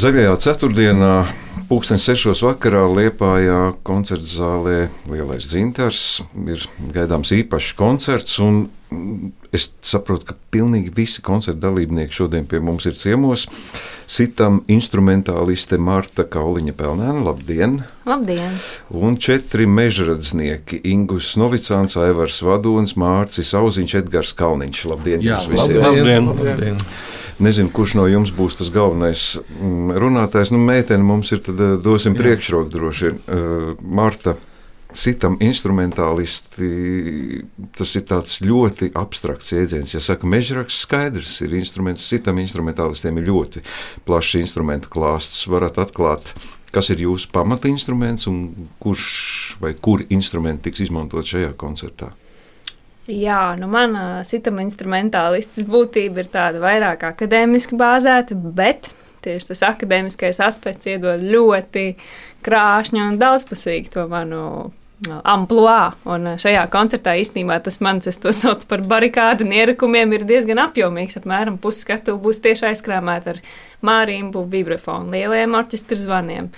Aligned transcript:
Zaļajā 0.00 0.36
ceturtdienā, 0.40 1.14
pulksten 1.68 1.98
sešos 2.00 2.40
vakarā 2.46 2.86
Liepājā 2.88 3.74
koncerta 3.84 4.24
zālē 4.24 4.76
Lielais 5.10 5.44
dzintars 5.50 6.22
ir 6.48 6.64
gaidāms 6.94 7.34
īpašs 7.36 7.74
koncerts. 7.76 8.38
Es 9.52 9.66
saprotu, 9.84 10.30
ka 10.30 10.38
pilnīgi 10.54 10.94
visi 10.96 11.20
koncerta 11.26 11.66
dalībnieki 11.66 12.16
šodien 12.16 12.48
pie 12.48 12.62
mums 12.64 12.88
ir 12.88 12.96
ciemos. 12.96 13.44
Sitam 14.08 14.62
instrumentāliste 14.72 15.76
Marta 15.76 16.24
Kauliņa 16.24 16.78
Pelnēna, 16.80 17.20
labdien! 17.28 17.82
Labdien! 18.08 18.56
Un 18.88 19.20
četri 19.20 19.68
mežradznieki- 19.68 20.80
Ingus 20.94 21.34
Novicāns, 21.36 22.00
Aivars 22.00 22.40
Vadons, 22.40 22.96
Mārcis 22.96 23.52
Auziņš, 23.52 24.00
Edgars 24.00 24.32
Kalniņš. 24.32 24.84
Labdien! 24.94 25.28
Jā, 25.28 25.42
labdien! 25.44 25.82
labdien. 25.84 26.36
labdien. 26.40 26.86
Nezinu, 27.40 27.70
kurš 27.72 27.94
no 27.96 28.04
jums 28.04 28.34
būs 28.36 28.58
tas 28.60 28.68
galvenais 28.72 29.24
mm, 29.40 29.94
runātājs. 30.02 30.52
Nu, 30.52 30.60
meitene 30.60 31.06
mums 31.06 31.32
ir, 31.32 31.40
tad 31.46 31.60
eh, 31.60 31.74
dosim 31.80 32.16
priekšroku 32.18 32.72
droši 32.74 33.06
vien. 33.06 33.20
Uh, 33.24 33.70
Marta, 33.80 34.34
citam 34.92 35.38
instrumentālisti, 35.40 36.68
tas 37.78 37.96
ir 37.96 38.14
ļoti 38.44 38.90
abstrakts 38.98 39.54
jēdziens. 39.54 39.94
Ja 39.94 40.02
saka, 40.04 40.28
mežraks 40.28 40.82
skaidrs 40.84 41.38
ir 41.46 41.56
instruments, 41.56 42.08
citam 42.10 42.40
instrumentālistiem 42.42 43.20
ir 43.20 43.30
ļoti 43.30 43.64
plašs 44.08 44.36
instrumentu 44.42 44.92
klāsts. 44.92 45.46
Varat 45.50 45.80
atklāt, 45.80 46.32
kas 46.74 46.90
ir 46.92 47.04
jūsu 47.06 47.30
pamatinstruments 47.34 48.28
un 48.30 48.68
kurš 48.82 49.06
vai 49.62 49.72
kuri 49.80 50.10
instrumenti 50.12 50.68
tiks 50.68 50.88
izmantot 50.88 51.24
šajā 51.26 51.54
koncertā. 51.60 52.12
Jā, 53.08 53.56
nu 53.58 53.66
mana 53.70 54.20
sitama 54.28 54.62
instrumentālists 54.62 55.64
būtība 55.66 56.22
ir 56.22 56.28
tāda 56.30 56.60
vairāk 56.62 57.06
akadēmiski 57.08 57.78
bāzēta, 57.80 58.36
bet 58.36 58.90
tieši 59.24 59.50
tas 59.50 59.64
akadēmiskais 59.72 60.40
aspekts 60.44 60.88
iedod 60.90 61.22
ļoti 61.24 61.94
krāšņu 62.44 63.08
un 63.08 63.18
daudzpusīgu 63.20 63.92
to 63.94 64.06
manu 64.10 64.44
amplitūdu. 65.08 65.96
Un 66.12 66.34
šajā 66.40 66.66
koncertā 66.72 67.14
īstenībā 67.20 67.60
tas 67.64 67.80
mans, 67.80 68.08
es 68.10 68.20
to 68.20 68.32
saucu 68.36 68.68
par 68.68 68.84
barikādu 68.84 69.46
un 69.46 69.54
ierakumiem, 69.56 70.12
ir 70.16 70.26
diezgan 70.28 70.60
apjomīgs. 70.66 71.18
Apmēram 71.20 71.58
pusskatu 71.62 72.18
būs 72.20 72.42
tieši 72.44 72.70
aizkrāmēta 72.72 73.34
ar 73.34 73.42
mārību, 73.86 74.44
vibrafonu, 74.52 75.12
lieliem 75.14 75.56
orķestra 75.56 75.98
zvaniem. 75.98 76.50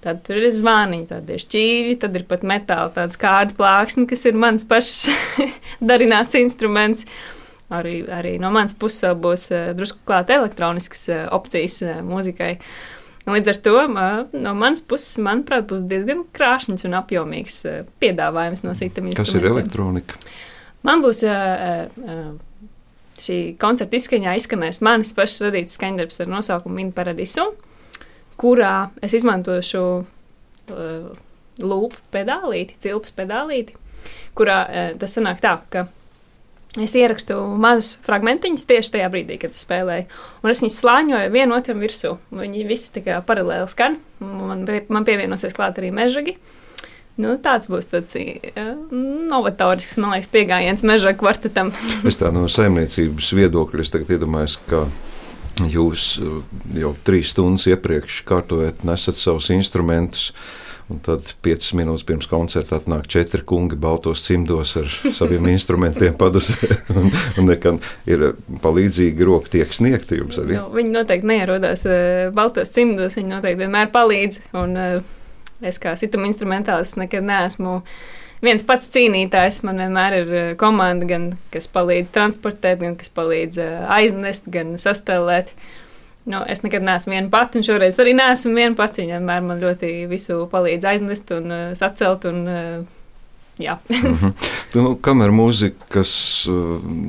Tad 0.00 0.22
tur 0.24 0.38
ir 0.40 0.48
zvāniņi, 0.54 1.06
tad 1.10 1.28
ir 1.28 1.42
šķīvi, 1.42 1.98
tad 2.00 2.14
ir 2.16 2.24
pat 2.28 2.44
metāla 2.46 2.88
tāds 2.94 3.18
kārta 3.20 3.56
plāksne, 3.58 4.06
kas 4.08 4.24
ir 4.30 4.38
mans 4.40 4.64
pašs 4.68 5.10
darināts 5.90 6.38
instruments. 6.40 7.04
Arī, 7.70 8.00
arī 8.10 8.32
no 8.42 8.48
manas 8.50 8.74
puses 8.74 9.04
būs 9.20 9.44
uh, 9.52 9.70
drusku 9.78 10.00
klāta 10.08 10.38
elektroniskas 10.40 11.04
uh, 11.12 11.20
opcijas 11.36 11.76
uh, 11.84 12.00
mūzikai. 12.02 12.56
Līdz 13.30 13.52
ar 13.52 13.58
to 13.62 13.74
no 13.86 14.54
manas 14.56 14.80
puses, 14.88 15.20
manuprāt, 15.22 15.68
būs 15.70 15.84
diezgan 15.86 16.24
krāšņs 16.34 16.86
un 16.88 16.96
apjomīgs 16.98 17.60
piedāvājums 18.02 18.64
no 18.64 18.72
citiem 18.74 19.12
instrumentiem. 19.12 19.20
Kas 19.20 19.36
ir 19.36 19.46
elektronika? 19.52 20.16
Man 20.88 21.04
būs 21.04 21.20
šī 23.20 23.38
koncerta 23.60 24.00
izskaņā 24.00 24.34
izskanēs 24.40 24.80
manis 24.82 25.12
pašs 25.14 25.44
radīts 25.44 25.76
skaņdarbs 25.76 26.24
ar 26.24 26.32
nosaukumu 26.32 26.80
Min 26.80 26.94
Paradisu 26.96 27.50
kurā 28.40 28.90
es 29.04 29.14
izmantošu 29.16 29.84
uh, 30.00 31.22
lūpu 31.60 32.04
pedālīti, 32.14 32.78
cilpas 32.80 33.16
pedālīti, 33.16 33.76
kurā 34.38 34.60
uh, 34.64 34.92
tas 35.00 35.16
sanāk 35.16 35.42
tā, 35.44 35.58
ka 35.72 35.86
es 36.78 36.94
ierakstu 36.94 37.36
mazus 37.58 37.98
fragmentiņus 38.06 38.68
tieši 38.68 38.94
tajā 38.94 39.10
brīdī, 39.10 39.40
kad 39.42 39.56
es 39.56 39.64
spēlēju, 39.66 40.06
un 40.44 40.52
es 40.52 40.62
viņus 40.62 40.78
slāņoju 40.84 41.34
vienu 41.34 41.56
otram 41.56 41.82
virsū. 41.82 42.14
Viņi 42.30 42.66
visi 42.68 42.92
tā 42.94 43.02
kā 43.06 43.18
paralēli 43.26 43.68
skan, 43.72 43.98
man, 44.22 44.64
man 44.88 45.06
pievienosies 45.08 45.56
klāt 45.56 45.80
arī 45.82 45.92
mežagi. 45.94 46.38
Nu, 47.20 47.34
tāds 47.42 47.68
būs 47.68 47.90
tāds 47.90 48.14
uh, 48.16 48.70
novatorisks, 49.28 49.98
man 50.00 50.14
liekas, 50.14 50.30
pieejams 50.32 50.86
meža 50.86 51.12
kvartetam. 51.18 51.74
es 52.08 52.16
tā 52.20 52.30
no 52.32 52.46
saimniecības 52.48 53.32
viedokļa 53.36 53.88
iedomājos, 54.14 54.56
ka 54.70 54.86
Jūs 55.68 56.14
uh, 56.22 56.40
jau 56.78 56.94
trīs 57.06 57.34
stundas 57.34 57.66
iepriekš 57.70 58.22
kārtojat, 58.28 58.84
nesat 58.86 59.20
savus 59.20 59.50
instrumentus. 59.54 60.30
Un 60.90 60.98
tad, 61.06 61.22
piecas 61.44 61.68
minūtes 61.78 62.02
pirms 62.02 62.26
koncerta, 62.26 62.80
atnāk 62.80 63.04
četri 63.10 63.44
kungi 63.46 63.76
baltos 63.78 64.24
cimdos 64.24 64.72
ar 64.80 64.88
saviem 65.20 65.46
instrumentiem, 65.52 66.16
padusē. 66.18 66.70
un, 66.98 67.12
un 67.38 67.46
nekam 67.46 67.78
ir 68.10 68.32
palīdzīgi 68.64 69.28
roka 69.28 69.52
tiek 69.54 69.70
sniegta 69.76 70.18
jums 70.18 70.40
arī. 70.42 70.56
Nu, 70.58 70.66
viņi 70.74 70.94
noteikti 70.96 71.30
neierodās 71.30 71.86
uh, 71.86 72.24
baltos 72.34 72.74
cimdos, 72.74 73.18
viņi 73.20 73.36
noteikti 73.36 73.62
vienmēr 73.62 73.92
palīdz. 73.94 74.42
Un, 74.58 74.74
es 75.60 75.78
kā 75.78 75.94
sitam 76.00 76.26
instrumentālis 76.26 76.96
nekad 76.98 77.26
neesmu 77.28 77.78
uh, 77.78 77.94
viens 78.44 78.64
pats 78.66 78.90
cīnītājs. 78.92 79.62
Man 79.66 79.82
vienmēr 79.82 80.18
ir 80.22 80.32
eh, 80.36 80.48
komanda, 80.60 81.08
gan 81.08 81.30
kas 81.54 81.68
palīdz 81.72 82.12
transportēt, 82.14 82.80
gan 82.84 82.96
kas 83.00 83.12
palīdz 83.16 83.60
eh, 83.62 83.76
aiznest, 84.00 84.48
gan 84.52 84.76
sastelēt. 84.80 85.52
Nu, 86.30 86.42
es 86.52 86.60
nekad 86.62 86.84
neesmu 86.84 87.14
viena 87.14 87.30
pati, 87.32 87.58
un 87.58 87.66
šoreiz 87.66 87.96
arī 88.02 88.12
neesmu 88.18 88.54
viena 88.54 88.76
pati. 88.78 89.02
Viņa 89.02 89.18
vienmēr 89.18 89.44
man 89.44 89.60
ļoti 89.62 89.92
visu 90.10 90.42
palīdz 90.52 90.88
aiznest 90.92 91.30
un 91.34 91.46
uh, 91.48 91.60
sacelt. 91.74 92.26
Un, 92.28 92.42
mm 93.60 94.14
-hmm. 94.16 94.32
nu, 94.74 94.94
kamēr 95.00 95.32
mūzikas 95.32 96.12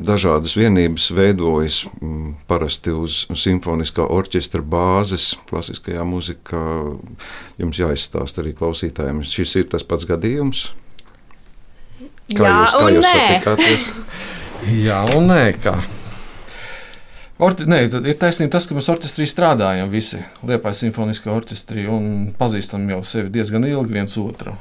dažādas 0.07 0.55
vienības 0.57 1.11
veidojas 1.15 1.85
mm, 2.01 2.33
parasti 2.47 2.91
uz 2.91 3.25
simfoniskā 3.35 4.07
orķestra 4.07 4.61
bāzes, 4.61 5.35
klasiskajā 5.49 6.03
mūzikā, 6.03 6.63
jums 7.57 7.79
jāizstāsta 7.79 8.41
arī 8.41 8.55
klausītājiem. 8.55 9.23
Šis 9.23 9.55
ir 9.55 9.67
tas 9.69 9.83
pats 9.83 10.07
gadījums. 10.07 10.71
Kā 12.37 12.45
Jā, 12.47 12.59
jūs, 12.59 12.75
kā 12.75 12.91
jūs 12.95 13.09
satikāties? 13.09 13.89
Jā, 14.85 15.01
un 15.17 15.27
nē, 15.31 15.41
kā. 15.63 15.75
Orti, 17.41 17.65
nē, 17.65 17.79
ir 17.89 18.17
taisnība 18.21 18.53
tas, 18.53 18.67
ka 18.69 18.75
mēs 18.77 18.89
orķestrī 18.93 19.25
strādājam 19.25 19.89
visi 19.89 20.19
Liepājas 20.45 20.83
simfoniskā 20.83 21.31
orķestrī 21.33 21.87
un 21.89 22.29
pazīstam 22.37 22.85
jau 22.91 22.99
sevi 23.07 23.33
diezgan 23.33 23.65
ilgi 23.65 23.97
viens 23.97 24.13
otru. 24.21 24.53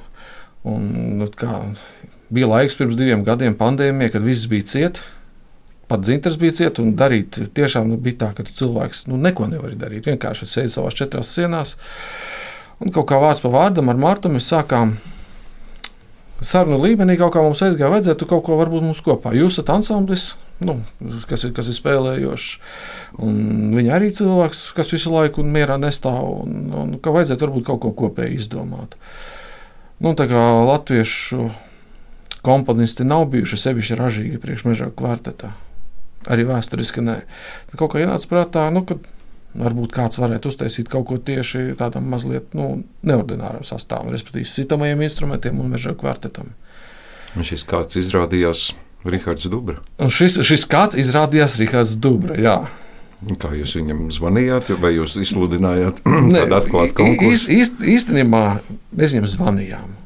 Un, 0.64 0.86
nu, 1.20 1.28
kā, 1.36 1.58
bija 2.32 2.48
laiks 2.48 2.78
pirms 2.78 2.96
diviem 2.96 3.24
gadiem 3.26 3.56
pandēmijā, 3.60 4.14
kad 4.14 4.24
viss 4.24 4.48
bija 4.48 4.68
ciet. 4.72 5.02
Pat 5.90 6.06
dzintars 6.06 6.38
bija 6.40 6.56
ciet, 6.56 6.80
un 6.80 6.94
darīt 6.96 7.36
tiešām 7.52 7.90
nu, 7.90 8.00
bija 8.00 8.22
tā, 8.24 8.32
ka 8.38 8.46
tu 8.48 8.56
cilvēks 8.62 9.08
nu, 9.10 9.20
neko 9.20 9.50
nevari 9.50 9.76
darīt. 9.76 10.08
Vienkārši 10.08 10.48
sēdi 10.48 10.72
savās 10.72 10.96
četrās 10.96 11.32
sienās. 11.36 11.76
Un 12.80 12.94
kaut 12.94 13.10
kā 13.10 13.18
vārds 13.20 13.42
pa 13.44 13.52
vārdam 13.52 13.92
ar 13.92 14.00
Mārtu 14.00 14.32
mēs 14.32 14.48
sākām 14.48 14.94
sarunu 16.40 16.78
līmenī 16.80 17.16
kaut 17.20 17.34
kā 17.34 17.42
mums 17.44 17.60
aizgāja, 17.64 17.90
vajadzētu 17.92 18.28
kaut 18.28 18.44
ko 18.46 18.56
varbūt 18.60 18.84
mums 18.84 19.02
kopā. 19.04 19.32
Jūs 19.36 19.58
esat 19.58 19.72
ansamblis, 19.74 20.30
nu, 20.64 20.78
kas, 21.28 21.44
ir, 21.46 21.54
kas 21.56 21.70
ir 21.70 21.76
spēlējošs, 21.76 22.50
un 23.24 23.40
viņi 23.76 23.92
arī 23.96 24.10
cilvēks, 24.16 24.62
kas 24.76 24.92
visu 24.94 25.12
laiku 25.14 25.44
mierā 25.44 25.76
nestāv, 25.80 26.24
un, 26.44 26.58
un 26.82 26.94
ka 27.02 27.14
vajadzētu 27.14 27.46
varbūt 27.46 27.66
kaut 27.68 27.82
ko 27.84 27.94
kopēji 28.04 28.40
izdomāt. 28.40 28.96
Nu, 30.00 30.14
tā 30.16 30.26
kā 30.30 30.44
latviešu 30.64 31.50
komponisti 32.46 33.04
nav 33.04 33.26
bijuši 33.34 33.60
sevišķi 33.66 34.00
ražīgi 34.00 34.40
priekšmeža 34.40 34.92
kvartetā, 34.96 35.52
arī 36.32 36.48
vēsturiski 36.48 37.04
nē. 37.04 37.18
Tad 37.68 37.80
kaut 37.82 37.92
kā 37.92 38.00
ienāca 38.00 38.30
prātā, 38.32 38.68
nu, 38.72 38.86
ka 38.88 38.96
Varbūt 39.50 39.90
kāds 39.94 40.20
varētu 40.20 40.52
uztaisīt 40.52 40.90
kaut 40.90 41.08
ko 41.08 41.16
tieši 41.18 41.72
tādam 41.78 42.06
mazliet 42.12 42.52
nu, 42.54 42.84
neordināram 43.06 43.64
sastāvam, 43.66 44.12
respektīvi 44.14 44.46
sitamajiem 44.46 45.02
instrumentiem 45.02 45.58
un 45.58 45.72
meža 45.72 45.96
kvartetam. 45.98 46.52
Un 47.34 47.46
šis 47.46 47.66
kāds 47.66 47.98
izrādījās 47.98 48.68
Rihards 49.06 49.48
Dubra. 49.50 49.80
Un 49.98 50.12
šis, 50.14 50.38
šis 50.46 50.66
kāds 50.70 50.98
izrādījās 51.00 51.58
Rihards 51.58 51.96
Dubra. 51.98 52.38
Jā. 52.38 52.56
Kā 53.42 53.50
jūs 53.52 53.74
viņam 53.76 54.06
zvanījāt, 54.14 54.70
vai 54.80 54.94
jūs 54.94 55.18
izsludinājāt 55.20 55.98
tādu 56.36 56.56
atklātu 56.56 56.96
konkursu? 57.02 57.50
Īst, 57.58 57.82
īstenībā 57.82 58.44
mēs 58.96 59.16
viņam 59.16 59.28
zvanījām 59.34 59.99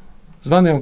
zvaniem. 0.45 0.79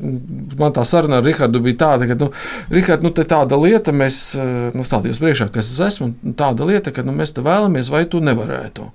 Man 0.60 0.75
tā 0.75 0.83
saruna 0.88 1.21
ar 1.21 1.27
Rahardu 1.27 1.62
bija 1.63 1.80
tāda, 1.86 2.07
ka, 2.10 2.18
nu, 2.19 2.30
Rihard, 2.74 3.06
nu, 3.06 3.13
tāda 3.15 3.60
lieta, 3.60 3.95
mēs 3.95 4.21
eh, 4.38 4.69
nu, 4.75 4.86
stādījāmies 4.88 5.24
priekšā, 5.24 5.50
kas 5.54 5.71
es 5.74 5.81
esmu, 5.88 6.12
un 6.13 6.38
tāda 6.39 6.68
lieta, 6.69 6.94
ka 6.95 7.06
nu, 7.07 7.15
mēs 7.15 7.36
te 7.36 7.44
vēlamies, 7.45 7.92
vai 7.94 8.06
tu 8.10 8.21
nevarētu. 8.24 8.88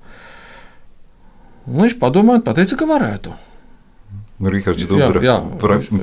Un 1.69 1.85
viņš 1.85 1.99
padomāja, 2.00 2.44
pateica, 2.47 2.79
ka 2.81 2.88
varētu. 2.88 3.37
Nu, 4.38 4.53
Rihards 4.55 4.87
Dubra 4.87 5.41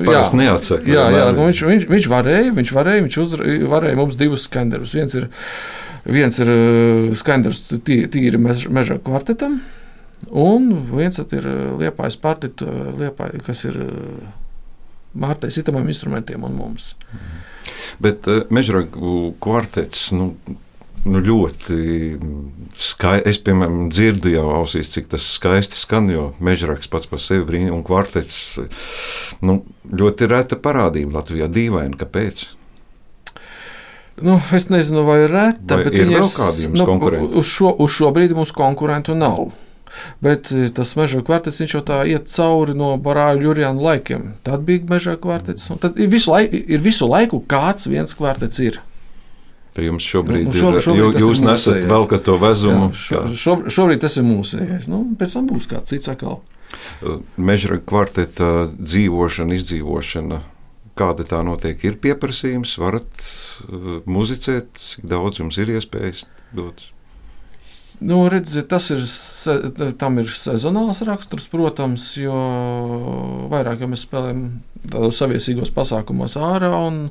parasti 0.04 0.36
neatsaka. 0.36 0.90
Jā, 0.92 1.06
jā 1.14 1.28
nu, 1.32 1.46
viņš, 1.48 1.62
viņš, 1.70 1.86
viņš 1.88 2.08
varēja, 2.12 2.52
viņš 2.58 2.72
varēja, 2.76 3.04
viņš 3.06 3.18
uzra, 3.22 3.54
varēja 3.72 3.96
mums 3.96 4.18
divus 4.20 4.44
skanderus. 4.44 4.92
Viens 4.96 5.16
ir, 5.16 5.30
viens 6.04 6.40
ir 6.44 6.52
eh, 6.52 7.14
skanders 7.16 7.64
tīri 7.86 8.38
meža 8.38 8.98
kvartetam, 9.00 9.56
un 10.28 10.68
viens 10.92 11.16
ir 11.24 11.48
eh, 11.48 11.62
liepājs 11.80 12.20
partita, 12.20 12.68
liepāj, 13.00 13.38
kas 13.46 13.64
ir 13.70 13.80
Mārtai 15.16 15.50
Sitamam 15.54 15.88
instrumentiem 15.88 16.44
un 16.46 16.54
mums. 16.58 16.92
Bet 18.02 18.28
uh, 18.30 18.44
mežragu 18.52 19.32
kvartets, 19.42 20.10
nu, 20.16 20.32
nu, 21.06 21.22
ļoti 21.24 21.78
skaisti. 22.76 23.30
Es, 23.30 23.40
piemēram, 23.46 23.88
dzirdu 23.92 24.34
jau 24.34 24.46
ausīs, 24.58 24.92
cik 24.94 25.10
tas 25.14 25.26
skaisti 25.36 25.78
skan, 25.80 26.10
jo 26.12 26.28
mežraks 26.44 26.90
pats 26.92 27.08
par 27.10 27.22
sevi 27.22 27.46
brīnums 27.48 27.78
un 27.78 27.86
kvartets 27.86 28.42
nu, 29.46 29.60
ļoti 29.92 30.30
reta 30.32 30.60
parādība 30.60 31.20
Latvijā. 31.20 31.50
Dīvaini, 31.52 31.98
kāpēc? 32.00 32.48
Nu, 34.22 34.38
es 34.56 34.70
nezinu, 34.72 35.04
vai 35.04 35.26
reta, 35.28 35.76
vai 35.76 35.84
bet 35.84 35.98
ir 35.98 36.08
vēl 36.08 36.28
kādi 36.32 36.68
jums 36.68 36.80
nu, 36.80 36.86
konkurenti? 36.88 37.36
uz, 37.36 37.48
šo, 37.52 37.72
uz 37.84 37.92
šo 37.92 38.08
brīdi 38.16 38.36
mums 38.36 38.52
konkurentu 38.56 39.16
nav. 39.16 39.50
Bet 40.24 40.50
eh, 40.52 40.68
tas 40.74 40.94
meža 40.96 41.22
kvartets 41.26 41.60
jau 41.60 41.82
tā 41.84 42.02
iet 42.08 42.28
cauri 42.32 42.74
no 42.74 42.94
barāļu 42.98 43.48
Jurijāna 43.50 43.80
laikiem. 43.90 44.34
Tad 44.46 44.64
bija 44.68 44.84
meža 44.88 45.16
kvartets. 45.20 45.70
un 45.70 45.78
Tad 45.82 45.98
ir 45.98 46.08
visu, 46.12 46.30
laiku, 46.34 46.56
ir 46.56 46.80
visu 46.84 47.08
laiku 47.08 47.42
kāds 47.48 47.88
viens 47.90 48.14
kvartets 48.16 48.58
ir. 48.64 48.80
Tad 49.76 49.84
jums 49.84 50.02
šobrīd, 50.08 50.46
Nu, 50.48 50.52
šobrīd 50.56 50.96
jū- 50.96 51.12
tas 51.12 51.22
ir 51.22 51.28
jūs 51.28 51.40
nesat 51.44 51.74
mūsējais. 51.76 51.88
vēl 51.92 52.22
to 52.24 52.36
vezumu. 52.40 52.90
Jā, 52.90 52.96
šo, 52.96 53.22
šo, 53.36 53.56
šobrīd 53.68 54.00
tas 54.00 54.16
ir 54.16 54.24
mūsējais. 54.24 54.88
Nu, 54.88 55.02
pēc 55.20 55.32
tam 55.36 55.48
būs 55.50 55.68
kāds 55.68 55.92
cits 55.92 56.08
atkal. 56.08 56.40
Meža 57.36 57.76
kvarteta 57.84 58.68
dzīvošana, 58.72 59.54
izdzīvošana. 59.54 60.40
Kāda 60.96 61.26
tā 61.28 61.42
notiek? 61.44 61.76
Ir 61.84 61.98
pieprasījums, 62.00 62.78
varat 62.80 63.04
uh, 63.68 64.00
muzicēt, 64.08 64.70
cik 64.80 65.04
daudz 65.04 65.42
jums 65.42 65.58
ir 65.60 65.74
iespējas 65.76 66.24
dot. 66.56 66.80
Nu, 68.00 68.26
redziet, 68.28 68.68
tas 68.68 68.90
ir, 68.92 69.04
tam 69.96 70.18
ir 70.20 70.32
sezonāls 70.36 71.00
raksturs, 71.08 71.46
protams, 71.48 72.10
jo 72.20 72.36
vairāk 73.52 73.80
jau 73.80 73.88
mēs 73.88 74.04
spēlējam 74.04 74.42
tādos 74.92 75.20
saviesīgos 75.22 75.72
pasākumos 75.76 76.36
ārā. 76.36 76.72
Un, 76.88 77.06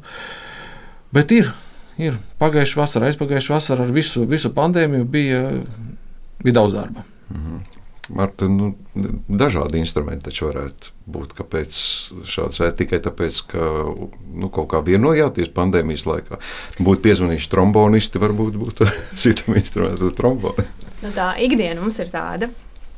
bet 1.15 1.33
ir, 1.33 1.49
ir. 1.97 2.19
Pagājušā 2.41 2.81
vasarā, 2.83 3.09
aizpagājušā 3.09 3.55
vasarā 3.55 3.87
ar 3.87 3.95
visu, 3.95 4.27
visu 4.29 4.53
pandēmiju 4.53 5.09
bija, 5.09 5.41
bija 6.43 6.59
daudz 6.59 6.77
darba. 6.77 7.07
Mhm. 7.33 7.74
Marta, 8.13 8.45
nu, 8.45 8.73
dažādi 9.27 9.79
instrumenti 9.81 10.27
taču 10.27 10.45
varētu 10.49 10.91
būt. 11.09 11.31
Kāpēc 11.39 11.79
šāds 12.29 12.61
vai 12.61 12.69
tikai 12.77 12.99
tāpēc, 13.01 13.39
ka 13.49 13.69
nu, 13.89 14.49
kaut 14.53 14.69
kā 14.73 14.81
vienojāties 14.85 15.49
pandēmijas 15.55 16.05
laikā? 16.05 16.37
Būtu 16.77 17.01
piezvanījuši 17.07 17.49
trombonisti, 17.49 18.21
varbūt 18.21 18.59
būtu 18.61 18.89
citam 19.21 19.57
instrumentam 19.57 20.13
tromboni. 20.17 20.67
Nu, 21.01 21.09
tā 21.15 21.31
ikdiena 21.41 21.81
mums 21.81 21.97
ir 22.03 22.11
tāda. 22.13 22.51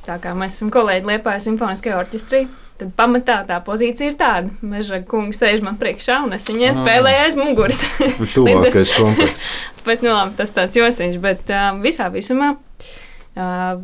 Tā 0.07 0.17
kā 0.23 0.31
mēs 0.35 0.55
esam 0.59 0.69
kolēģi 0.71 1.07
Liepājas 1.09 1.47
simfoniskajā 1.49 1.95
orķestrī, 1.99 2.45
tad 2.79 2.91
pamatā 2.95 3.41
tā 3.47 3.57
pozīcija 3.63 4.11
ir 4.11 4.17
tāda. 4.19 4.51
Meža 4.63 5.01
kungs 5.07 5.39
sēž 5.41 5.63
man 5.65 5.79
priekšā 5.79 6.21
un 6.27 6.35
es 6.37 6.45
viņiem 6.47 6.75
Ah. 6.75 6.79
spēlēju 6.79 7.23
aiz 7.25 7.35
muguras. 7.39 7.81
Tuvākais 8.35 8.93
kontakts. 8.99 9.47
bet, 9.87 10.03
nu, 10.03 10.11
labi, 10.15 10.35
tas 10.39 10.51
tāds 10.55 10.79
jociņš, 10.79 11.19
bet 11.23 11.47
uh, 11.51 11.71
visā 11.83 12.07
visumā. 12.13 12.53
Uh, 13.35 13.83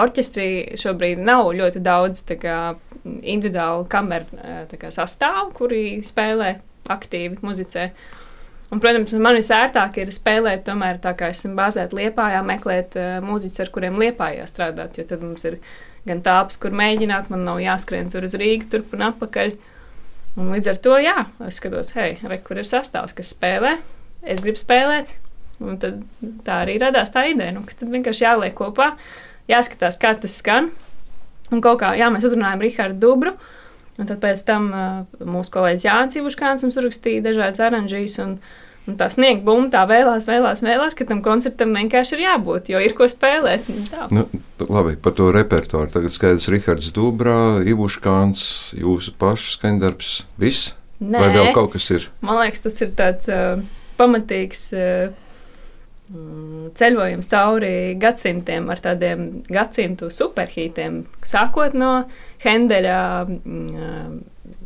Orķestrī 0.00 0.78
šobrīd 0.80 1.20
nav 1.24 1.50
ļoti 1.56 1.82
daudz 1.84 2.24
kā, 2.40 2.56
individuālu 3.04 3.86
kameru 3.90 4.38
uh, 4.38 4.62
tā 4.70 4.80
kā 4.80 4.92
sastāvu, 4.94 5.50
kuri 5.56 5.84
spēlē 6.06 6.56
aktīvi, 6.90 7.40
muzicē. 7.44 7.90
Un, 8.70 8.78
protams, 8.78 9.12
man 9.18 9.34
visērtāk 9.34 9.98
ir 9.98 10.12
spēlēt, 10.14 10.62
tomēr 10.68 11.00
tā 11.02 11.12
kā 11.18 11.32
esmu 11.34 11.56
bāzēta 11.58 11.96
liepājā, 11.98 12.42
meklēt 12.46 12.96
uh, 12.98 13.16
mūziķus, 13.24 13.64
ar 13.64 13.72
kuriem 13.74 13.98
liepājā 14.00 14.46
strādāt. 14.50 14.98
Jo 15.00 15.06
tad 15.10 15.24
mums 15.26 15.46
ir 15.48 15.58
gan 16.08 16.22
tāps, 16.24 16.58
kur 16.60 16.74
mēģināt, 16.76 17.30
man 17.32 17.44
nav 17.48 17.60
jāskrien 17.62 18.12
tur 18.12 18.26
uz 18.28 18.36
Rīgas, 18.38 18.70
turp 18.72 18.94
un 18.96 19.08
atpakaļ. 19.10 19.56
Un 20.38 20.52
līdz 20.54 20.70
ar 20.70 20.78
to, 20.84 20.94
jā, 21.02 21.16
es 21.48 21.58
skatos, 21.58 21.90
hei, 21.96 22.14
re, 22.30 22.38
kur 22.46 22.60
ir 22.60 22.68
sastāvs, 22.68 23.16
kas 23.18 23.32
spēlē, 23.34 23.74
es 24.22 24.42
gribu 24.44 24.60
spēlēt. 24.60 25.10
Un 25.60 25.76
tad 25.80 25.98
tā 26.46 26.62
arī 26.62 26.78
radās 26.80 27.10
tā 27.12 27.26
ideja, 27.28 27.52
nu, 27.52 27.66
ka 27.68 27.74
tad 27.76 27.90
vienkārši 27.92 28.24
jāliek 28.24 28.54
kopā, 28.56 28.94
jāskatās, 29.50 29.98
kā 30.00 30.14
tas 30.18 30.38
skan. 30.40 30.70
Un 31.50 31.62
kaut 31.64 31.80
kā, 31.82 31.94
jā, 31.98 32.08
mēs 32.14 32.26
uzrunājam 32.28 32.62
Rihardu 32.62 33.00
Dubru. 33.02 33.34
Un 34.00 34.08
tad 34.08 34.20
pēc 34.22 34.40
tam 34.48 34.70
uh, 34.72 35.22
mūsu 35.26 35.52
kolēģis 35.52 35.84
Jānis 35.84 36.18
Ivuškāns 36.20 36.64
mums 36.64 36.78
uzrakstīja 36.80 37.24
dažādas 37.26 37.60
oranžijas. 37.66 38.16
Un, 38.22 38.36
un 38.88 38.96
tā 38.96 39.10
sniega 39.12 39.42
bumba 39.44 39.68
tā 39.74 39.82
vēlās, 39.90 40.24
vēlās, 40.30 40.62
vēlās, 40.64 40.96
ka 40.96 41.04
tam 41.10 41.20
koncertam 41.26 41.74
vienkārši 41.76 42.16
ir 42.16 42.22
jābūt, 42.24 42.70
jo 42.72 42.80
ir 42.80 42.94
ko 42.96 43.10
spēlēt. 43.10 43.68
Tā. 43.90 44.06
Nu, 44.14 44.24
labi, 44.62 44.96
par 44.96 45.16
to 45.18 45.28
repertuāru. 45.34 45.90
Tagad 45.92 46.14
skaidrs, 46.14 46.48
Rihards 46.54 46.92
Dubrā, 46.96 47.60
Ivuškāns, 47.68 48.44
jūsu 48.80 49.12
pašu 49.20 49.56
skaņdarbs. 49.58 50.14
Viss? 50.40 50.72
Nē, 51.00 51.20
Vai 51.20 51.28
vēl 51.32 51.52
kaut 51.56 51.74
kas 51.74 51.90
ir? 51.92 52.08
man 52.24 52.40
liekas, 52.42 52.64
tas 52.64 52.80
ir 52.84 52.94
tāds 52.96 53.28
uh, 53.32 53.60
pamatīgs. 54.00 54.70
Uh, 54.76 55.29
Ceļojums 56.10 57.28
cauri 57.30 57.74
gadsimtiem 58.02 58.64
ar 58.72 58.80
tādiem 58.82 59.28
gadsimtu 59.46 60.08
superhītiem, 60.10 61.04
sākot 61.22 61.76
no 61.78 61.90
Hendeļa 62.42 62.96
mm, 63.28 64.16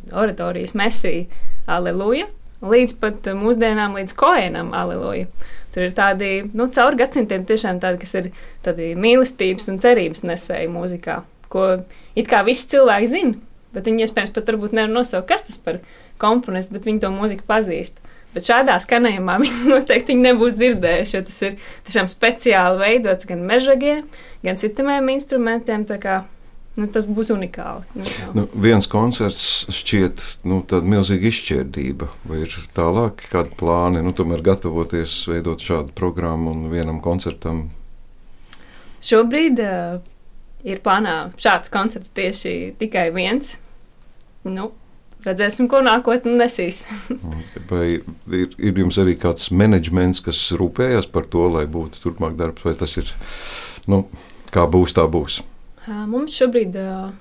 oratorijas 0.09 0.73
Mesija, 0.79 1.27
Aleluja, 1.69 2.25
līdz 2.65 2.95
pat 3.01 3.29
mūsdienām, 3.37 3.93
līdz 3.99 4.15
Koenam, 4.17 4.73
Aleluja. 4.73 5.27
Tur 5.75 5.85
ir 5.85 5.93
tādi, 5.93 6.31
nu, 6.55 6.65
cauri 6.73 7.01
gadsimtiem 7.03 7.45
tiešām 7.45 7.81
tādi, 7.83 8.01
kas 8.01 8.17
ir 8.17 8.31
tādi 8.65 8.93
mīlestības 8.97 9.69
un 9.69 9.77
cerības 9.83 10.25
nesēji 10.25 10.71
mūzikā, 10.71 11.19
ko 11.53 11.67
it 12.17 12.31
kā 12.31 12.41
visi 12.47 12.69
cilvēki 12.73 13.11
zina, 13.11 13.37
bet 13.75 13.89
viņi 13.89 14.07
iespējams 14.07 14.33
pat 14.33 14.49
varbūt 14.49 14.73
nevar 14.77 14.93
nosaukt, 14.93 15.27
kas 15.29 15.45
tas 15.45 15.61
par 15.61 15.81
komponistu, 16.21 16.77
bet 16.77 16.87
viņi 16.87 17.03
to 17.03 17.11
mūziku 17.13 17.45
pazīst. 17.49 17.99
Bet 18.35 18.49
šādā 18.49 18.75
skanējumā 18.83 19.39
viņi 19.43 19.71
noteikti 19.71 20.17
nebūs 20.19 20.57
dzirdējuši, 20.59 21.17
jo 21.17 21.25
tas 21.29 21.41
ir 21.47 21.59
tiešām 21.87 22.11
speciāli 22.11 22.81
veidots 22.83 23.27
gan 23.29 23.43
mežagiem, 23.47 24.05
gan 24.45 24.59
citiem 24.61 25.11
instrumentiem. 25.15 25.85
nu, 26.75 26.87
tas 26.91 27.07
būs 27.07 27.31
unikāli. 27.31 27.85
unikāli. 27.95 28.33
Nu, 28.35 28.45
viens 28.67 28.87
koncerts 28.91 29.65
šķiet 29.71 30.23
nu, 30.43 30.59
tāda 30.67 30.83
milzīga 30.91 31.31
izšķirdība. 31.31 32.09
Vai 32.27 32.43
ir 32.43 32.57
tālāk 32.75 33.23
kādi 33.31 33.55
plāni, 33.55 34.03
nu, 34.03 34.11
tomēr 34.11 34.43
gatavoties 34.43 35.21
veidot 35.31 35.63
šādu 35.63 35.95
programmu 35.95 36.51
un 36.51 36.67
vienam 36.73 36.99
koncertam? 37.03 37.69
Šobrīd 39.05 39.61
uh, 39.63 40.01
ir 40.67 40.81
plānā 40.83 41.29
šāds 41.39 41.71
koncerts 41.71 42.11
tieši 42.17 42.73
tikai 42.81 43.11
viens. 43.15 43.55
Nu, 44.45 44.73
redzēsim, 45.27 45.69
ko 45.71 45.81
nākotnē 45.85 46.35
nesīs. 46.39 46.83
Vai 47.71 47.85
ir, 47.97 48.55
ir 48.57 48.81
jums 48.81 48.99
arī 49.01 49.17
kāds 49.21 49.51
menedžments, 49.51 50.23
kas 50.25 50.39
rūpējas 50.57 51.09
par 51.11 51.27
to, 51.31 51.47
lai 51.53 51.65
būtu 51.71 52.01
turpmāk 52.03 52.37
darbs, 52.39 52.65
vai 52.65 52.75
tas 52.79 52.95
ir, 53.01 53.11
nu, 53.91 54.05
kā 54.53 54.65
būs, 54.71 54.95
tā 54.97 55.05
būs? 55.11 55.41
Mums 55.85 56.37
šobrīd 56.39 56.77
uh, 56.81 57.11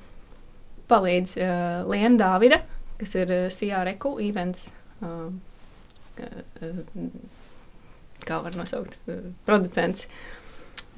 palīdz 0.89 1.37
uh, 1.37 1.83
Liena 1.91 2.17
Dāvida, 2.21 2.63
kas 3.01 3.13
ir 3.19 3.33
uh, 3.33 3.49
CREQ 3.53 4.09
events. 4.25 4.71
Uh, 5.05 5.29
kā 8.25 8.41
var 8.45 8.57
nosaukt, 8.57 8.97
producents. 9.47 10.09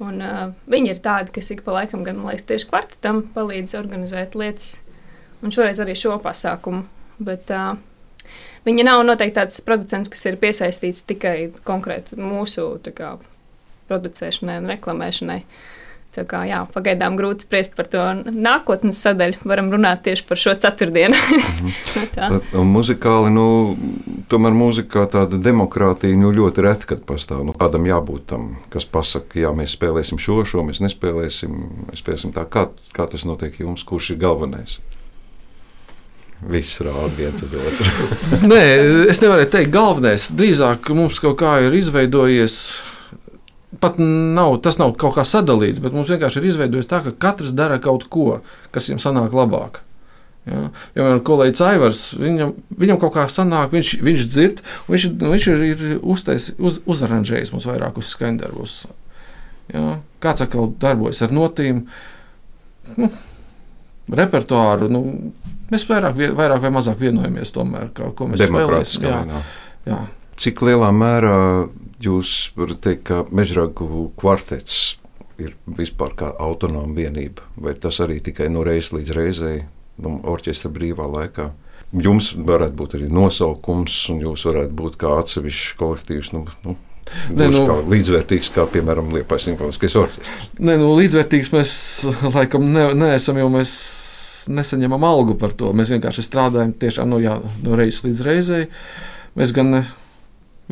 Un, 0.03 0.21
uh, 0.21 0.51
viņi 0.69 0.93
ir 0.93 0.99
tādi, 1.03 1.33
kas 1.35 1.49
ik 1.53 1.63
pa 1.65 1.73
laikam, 1.79 2.03
gan 2.05 2.21
liekas, 2.25 2.45
tieši 2.49 2.69
kvartetam 2.69 3.23
palīdz 3.33 3.73
organizēt 3.79 4.37
lietas. 4.37 4.75
Un 5.41 5.53
šoreiz 5.53 5.81
arī 5.81 5.95
šo 5.97 6.15
pasākumu. 6.21 6.85
Bet, 7.17 7.49
uh, 7.49 7.77
Viņa 8.67 8.83
nav 8.83 9.05
noteikti 9.07 9.37
tāds 9.37 9.61
producents, 9.63 10.11
kas 10.11 10.25
ir 10.27 10.35
piesaistīts 10.41 11.05
tikai 11.07 11.53
konkrēti 11.67 12.17
mūsu 12.19 12.73
kā, 12.91 13.15
producēšanai 13.87 14.57
un 14.59 14.71
reklamēšanai. 14.73 15.41
Tā 16.17 16.23
kā, 16.25 16.39
jā, 16.49 16.63
pagaidām 16.73 17.13
grūti 17.19 17.45
spriest 17.45 17.75
par 17.77 17.87
to 17.93 18.01
nākotnes 18.25 18.99
sadaļu. 19.05 19.43
Varam 19.47 19.69
runāt 19.71 20.01
tieši 20.07 20.25
par 20.25 20.41
šo 20.41 20.55
ceturtdienu. 20.57 21.15
Tā. 22.17 22.31
Un 22.57 22.71
muzikāli, 22.73 23.29
nu, 23.35 23.45
tomēr 24.31 24.57
mūzikā 24.57 25.05
tāda 25.13 25.37
demokrātija 25.39 26.17
nu, 26.17 26.33
ļoti 26.33 26.65
reti, 26.65 26.89
kad 26.89 27.05
pastāv. 27.07 27.45
Nu, 27.47 27.53
kādam 27.55 27.85
jābūt 27.87 28.25
tam, 28.33 28.49
kas 28.73 28.89
pasaka, 28.89 29.37
jā, 29.45 29.53
mēs 29.55 29.77
spēlēsim 29.77 30.19
šo, 30.19 30.41
šo 30.49 30.65
mēs 30.67 30.81
nespēlēsim. 30.83 31.55
Mēs 31.91 32.01
spēlēsim 32.01 32.33
tā, 32.35 32.47
kā, 32.49 32.67
kā 32.97 33.07
tas 33.13 33.27
notiek 33.29 33.61
jums, 33.61 33.85
kurš 33.87 34.15
ir 34.15 34.23
galvenais. 34.25 34.79
Viss 36.45 36.77
rāda 36.85 37.09
viens 37.17 37.41
uz 37.41 37.55
otru. 37.57 37.87
Nē, 38.51 38.61
es 39.09 39.23
nevaru 39.23 39.47
teikt, 39.49 39.71
galvenais. 39.73 40.29
Drīzāk 40.37 40.91
mums 40.93 41.17
kaut 41.23 41.39
kā 41.39 41.55
ir 41.65 41.73
izveidojies. 41.79 42.59
Pat 43.81 43.97
nav, 43.99 44.59
tas 44.65 44.77
nav 44.79 44.93
kaut 45.01 45.17
kā 45.17 45.25
sadalīts, 45.27 45.81
bet 45.83 45.95
mums 45.97 46.09
vienkārši 46.13 46.39
ir 46.39 46.47
izveidojies 46.51 46.89
tā, 46.89 47.01
ka 47.05 47.13
katrs 47.27 47.55
dara 47.57 47.81
kaut 47.81 48.05
ko, 48.13 48.39
kas 48.73 48.87
viņam 48.89 49.01
sanāk 49.03 49.35
labāk. 49.37 49.81
Ja? 50.47 50.67
Man 50.95 51.23
kolēģis 51.27 51.63
Aivars, 51.67 52.03
viņam, 52.17 52.53
viņam 52.79 52.99
kaut 53.01 53.15
kā 53.17 53.25
sanāk, 53.31 53.73
viņš, 53.75 53.93
viņš 54.05 54.27
dzird, 54.29 54.61
viņš, 54.87 55.07
viņš 55.23 55.47
ir, 55.51 55.65
ir 55.73 55.97
uztais, 55.99 56.51
uz, 56.57 56.79
uzaranžējis 56.87 57.51
mums 57.53 57.67
vairākus 57.67 58.13
skandarbus. 58.13 58.79
Ja? 59.73 59.97
Kāds 60.23 60.45
atkal 60.45 60.71
darbojas 60.81 61.21
ar 61.25 61.35
notīm, 61.35 61.83
nu, 62.95 63.11
repertuāru. 64.13 64.89
Nu, 64.91 65.01
mēs 65.71 65.87
vairāk, 65.89 66.19
vairāk 66.37 66.63
vai 66.63 66.71
mazāk 66.77 67.01
vienojamies 67.01 67.53
tomēr, 67.55 67.91
kā, 67.95 68.11
ko 68.15 68.29
mēs 68.31 68.45
spēlēsim. 68.45 69.07
Jā, 69.07 69.17
Demokrātiskā. 69.23 69.43
jā. 69.89 69.99
Cik 70.37 70.61
lielā 70.67 70.91
mērā 70.93 71.37
jūs 72.03 72.51
varat 72.57 72.81
teikt, 72.85 73.07
ka 73.09 73.23
mežragu 73.33 74.11
kvartets 74.19 74.97
ir 75.41 75.55
vispār 75.65 76.13
kā 76.17 76.31
autonoma 76.41 76.93
vienība, 76.97 77.45
vai 77.57 77.73
tas 77.77 77.99
arī 78.05 78.19
tikai 78.25 78.49
no 78.53 78.63
reizes 78.65 78.93
līdz 78.93 79.15
reizei, 79.17 79.61
nu, 80.01 80.17
orķestra 80.29 80.71
brīvā 80.73 81.07
laikā? 81.09 81.51
Jums 82.03 82.33
varētu 82.35 82.75
būt 82.77 82.97
arī 82.97 83.07
nosaukums, 83.13 83.95
un 84.11 84.19
jūs 84.25 84.43
varētu 84.49 84.75
būt 84.75 84.97
kā 84.99 85.13
atsevišķs 85.21 85.77
kolektīvs. 85.79 86.33
Nu, 86.35 86.43
nu, 86.65 86.75
Nē, 87.31 87.47
nu, 87.53 87.61
kā 87.69 87.77
līdzvērtīgs, 87.87 88.49
kā 88.51 88.65
piemēram 88.71 89.13
Liepais 89.15 89.45
simfoniskais 89.47 89.95
orķestris. 89.95 90.49
Nē, 90.59 90.75
nu, 90.81 90.91
līdzvērtīgs 90.99 91.53
mēs 91.55 91.71
laikam 92.35 92.67
ne, 92.73 92.89
neesam, 92.97 93.39
jo 93.39 93.47
mēs 93.53 93.71
nesaņemam 94.49 95.05
algu 95.07 95.37
par 95.39 95.53
to. 95.57 95.71
Mēs 95.75 95.91
vienkārši 95.93 96.25
strādājam 96.25 96.73
tiešām 96.79 97.09
no, 97.11 97.21
jā, 97.23 97.37
no 97.63 97.77
reizes 97.79 98.03
līdz 98.05 98.21
reizei. 98.27 98.67
Mēs 99.37 99.53
gan 99.55 99.71
ne, 99.73 99.81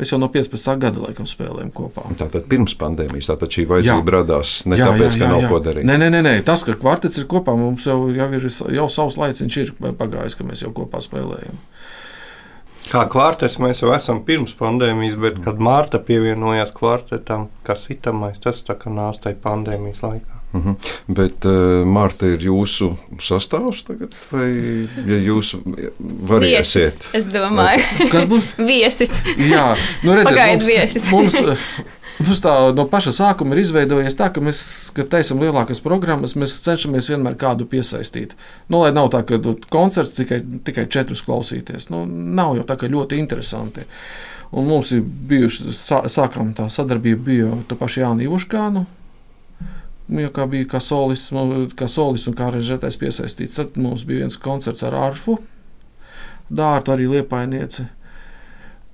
mēs 0.00 0.12
jau 0.12 0.18
no 0.20 0.28
15. 0.32 0.72
gada 0.82 1.02
laikam 1.02 1.28
spēlējam 1.28 1.70
kopā. 1.76 2.06
Tātad 2.18 2.48
pirms 2.50 2.76
pandēmijas 2.80 3.30
tātad 3.32 3.52
šī 3.52 3.66
vajadzība 3.70 4.18
radās 4.18 4.58
ne 4.66 4.80
Jā, 4.80 4.90
tāpēc, 4.90 5.12
jā, 5.12 5.20
ka 5.20 5.24
jā, 5.24 5.32
nav 5.32 5.44
jā. 5.44 5.52
ko 5.52 5.60
darīt. 5.64 5.88
Nē, 5.88 5.98
nē, 6.02 6.10
nē, 6.14 6.22
nē, 6.26 6.34
tas, 6.46 6.64
ka 6.66 6.76
kvartets 6.78 7.20
ir 7.22 7.28
kopā, 7.30 7.56
mums 7.58 7.86
jau, 7.88 7.98
jau 8.14 8.28
ir 8.38 8.48
jau 8.50 8.88
savs 8.92 9.18
laiciņš, 9.20 9.60
ir 9.62 9.74
pagājis, 10.00 10.38
ka 10.38 10.48
mēs 10.48 10.64
jau 10.66 10.72
kopā 10.76 11.02
spēlējam. 11.04 11.60
Kā 12.90 13.02
kvartets 13.10 13.58
mēs 13.62 13.82
jau 13.82 13.90
esam 13.96 14.22
pirms 14.26 14.54
pandēmijas, 14.58 15.16
bet 15.18 15.40
kad 15.44 15.58
Mārta 15.62 15.98
pievienojās 15.98 16.72
kvartetam, 16.76 17.48
kas 17.66 17.88
itamais, 17.90 18.38
tas 18.42 18.62
tā 18.66 18.76
kā 18.78 18.92
nāca 18.92 19.26
tajā 19.26 19.40
pandēmijas 19.42 20.04
laikā. 20.06 20.36
Uh 20.56 20.64
-huh. 20.64 20.74
Bet 21.08 21.44
uh, 21.44 21.84
Mārta 21.84 22.26
ir 22.32 22.40
jūsu 22.46 22.96
sastāvs 23.20 23.82
tagad, 23.84 24.14
vai 24.30 24.46
ja 25.06 25.18
jūs 25.26 25.56
variēsiet? 26.30 27.02
Viesis, 27.02 27.14
es 27.14 27.26
domāju, 27.26 28.08
Kas 28.10 28.24
būs? 28.24 28.42
viesis. 28.70 29.12
Jā, 29.36 29.76
nu 30.02 30.14
redziet, 30.14 30.30
Pagaidu 30.30 30.52
mums, 30.52 30.66
viesis. 30.66 31.10
mums, 31.10 31.34
mums 32.20 32.40
tā 32.44 32.52
no 32.76 32.86
paša 32.90 33.12
sākuma 33.16 33.56
ir 33.56 33.62
izveidojies 33.62 34.16
tā, 34.18 34.28
ka 34.32 34.42
mēs, 34.44 34.60
kad 34.96 35.10
taisām 35.12 35.42
lielākas 35.42 35.82
programmas, 35.84 36.36
mēs 36.38 36.58
cenšamies 36.64 37.10
vienmēr 37.12 37.36
kādu 37.40 37.66
piesaistīt. 37.70 38.36
Nu, 38.72 38.82
lai 38.84 38.92
nav 38.96 39.10
tā, 39.14 39.22
ka 39.26 39.40
koncerts 39.72 40.16
tikai, 40.18 40.40
tikai 40.66 40.86
četrus 40.92 41.24
klausīties. 41.26 41.90
Nu, 41.92 42.04
nav 42.06 42.56
jau 42.58 42.66
tā, 42.68 42.78
ka 42.80 42.90
ļoti 42.92 43.20
interesanti. 43.20 43.86
Un 44.56 44.68
mums 44.70 44.92
ir 44.94 45.02
bijuši, 45.02 45.72
sā, 45.74 46.04
sākām 46.10 46.54
tā 46.56 46.68
sadarbība 46.70 47.24
bija 47.26 47.48
jau 47.48 47.58
tā 47.66 47.78
paša 47.80 48.04
Jāna 48.04 48.26
Ivuškānu. 48.26 48.86
Jau 50.06 50.30
kā 50.30 50.46
bija 50.46 50.68
kā 50.70 50.78
solis, 50.78 51.26
kā 51.74 51.88
solis 51.90 52.28
un 52.30 52.36
kā 52.38 52.52
režģētais 52.54 52.98
piesaistīts. 53.00 53.58
Tad 53.58 53.74
mums 53.80 54.06
bija 54.06 54.22
viens 54.22 54.38
koncerts 54.38 54.86
ar 54.86 54.94
arfu, 54.94 55.40
dārtu 56.46 56.94
arī 56.94 57.08
liepainieci. 57.16 57.88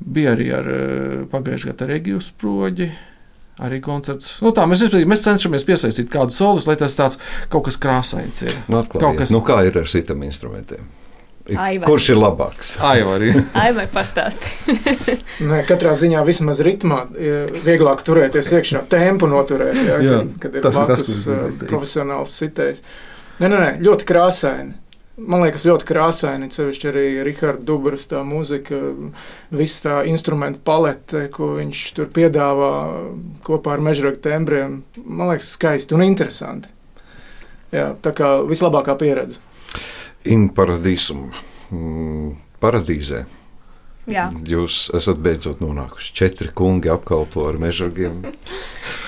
Bija 0.02 0.32
arī 0.34 0.48
ar 0.56 0.68
eh, 0.72 1.16
pagājušajā 1.30 1.74
gadā 1.74 1.90
Regijas 1.92 2.32
sproģi. 2.32 2.88
Arī 3.62 3.78
koncerts. 3.84 4.40
Nu, 4.42 4.50
tā, 4.56 4.64
mēs, 4.66 4.80
respektīvi, 4.82 5.06
mēs 5.12 5.22
cenšamies 5.22 5.66
piesaistīt 5.68 6.08
kādu 6.10 6.34
solis, 6.34 6.64
lai 6.66 6.74
tas 6.80 6.96
tāds 6.98 7.20
kaut 7.52 7.68
kas 7.68 7.76
krāsains 7.78 8.42
ir. 8.42 8.56
Nu, 8.72 8.80
Kaut 8.90 9.20
kas- 9.20 9.30
nu, 9.30 9.38
kā 9.46 9.60
ir 9.68 9.78
ar 9.78 9.86
citiem 9.86 10.24
instrumentiem? 10.26 10.88
Aivar. 11.58 11.88
Kurš 11.90 12.04
ir 12.14 12.18
labāks? 12.22 12.68
Ai, 12.86 13.00
arī. 13.02 13.32
Ai, 13.62 13.72
vai 13.74 13.88
pastāstīt? 13.90 14.84
Nē, 15.50 15.62
katrā 15.66 15.90
ziņā 15.98 16.20
vismaz 16.26 16.60
ritmā 16.62 17.00
ir 17.18 17.50
vieglāk 17.66 18.04
turēties 18.06 18.50
iekšā, 18.58 18.84
tempu 18.92 19.26
noturēt, 19.30 19.74
jā, 19.74 19.96
Jā, 20.06 20.20
kad, 20.20 20.36
kad 20.44 20.54
ir 20.60 20.62
tas 20.62 20.76
ir 20.76 20.78
tas, 20.78 20.86
blakus 20.86 21.16
gribēju 21.26 21.56
teikt. 21.58 21.70
profesionāls 21.72 22.36
sitējs. 22.38 22.82
Nē, 23.42 23.48
nē, 23.48 23.58
nē, 23.58 23.70
ļoti 23.82 24.06
krāsaini. 24.12 24.74
Man 25.22 25.44
liekas, 25.44 25.64
ļoti 25.68 25.86
krāsaini. 25.86 26.48
Cevišķi 26.52 26.88
arī 26.90 27.04
Rahards 27.26 27.62
Dubras 27.66 28.06
tā 28.10 28.22
mūzika, 28.26 28.78
viss 29.54 29.82
tā 29.84 30.00
instrumentu 30.10 30.62
palete, 30.64 31.26
ko 31.34 31.54
viņš 31.58 31.82
tur 31.98 32.08
piedāvā 32.14 32.72
kopā 33.46 33.76
ar 33.76 33.84
mežragu 33.84 34.18
tembriem. 34.24 34.80
Man 35.04 35.30
liekas, 35.30 35.52
skaisti 35.56 35.94
un 35.96 36.06
interesanti. 36.06 36.72
Jā, 37.72 37.92
tā 38.04 38.12
kā 38.16 38.34
vislabākā 38.48 38.96
pieredze. 39.00 39.38
In 40.28 40.50
paradīsum. 40.54 41.30
Mm, 41.72 42.34
paradīzē. 42.62 43.22
Jā, 44.10 44.26
Jūs 44.50 44.88
esat 44.98 45.20
beidzot 45.22 45.62
nonākuši. 45.62 46.10
Četri 46.18 46.50
kungi 46.50 46.90
apkalpo 46.90 47.46
ar 47.46 47.60
mežagiem. 47.62 48.24